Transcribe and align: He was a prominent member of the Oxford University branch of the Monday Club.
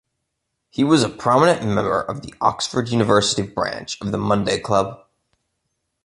He 0.71 0.83
was 0.83 1.03
a 1.03 1.09
prominent 1.09 1.61
member 1.63 2.01
of 2.01 2.23
the 2.23 2.33
Oxford 2.41 2.89
University 2.89 3.43
branch 3.43 4.01
of 4.01 4.11
the 4.11 4.17
Monday 4.17 4.59
Club. 4.59 5.05